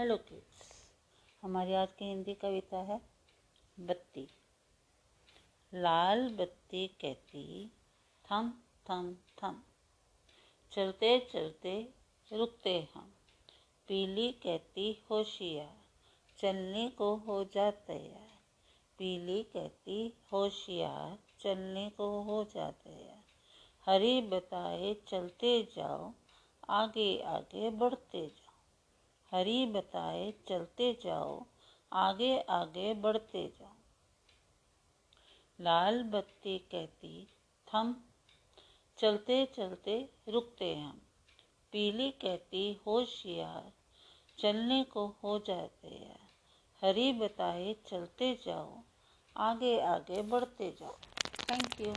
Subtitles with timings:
[0.00, 0.90] Hello kids
[1.42, 3.00] हमारी आज की हिंदी कविता है,
[3.80, 4.28] बत्ती।
[5.74, 7.72] लाल बत्ती कहती,
[8.24, 8.50] थम
[8.90, 9.62] थम थम।
[10.72, 11.94] चलते चलते
[12.32, 13.14] रुकते हम।
[13.88, 15.76] पीली कहती, होशियार।
[16.38, 18.38] चलने को हो जाते यार
[18.98, 23.24] पीली कहती, होशियार। चलने को हो जाते यार
[23.86, 26.12] हरी बताए, चलते जाओ।
[26.70, 28.49] आगे आगे बढ़ते जाओ।
[29.32, 31.46] हरी बताए चलते जाओ,
[31.92, 33.74] आगे आगे बढ़ते जाओ।
[35.60, 37.28] लाल बत्ती कहती,
[37.68, 37.94] थम,
[38.98, 41.00] चलते चलते रुकते हम।
[41.72, 43.72] पीली कहती, होशियार,
[44.38, 46.28] चलने को हो जाते यार
[46.82, 48.82] हरी बताए चलते जाओ,
[49.36, 50.96] आगे आगे बढ़ते जाओ।
[51.50, 51.94] Thank you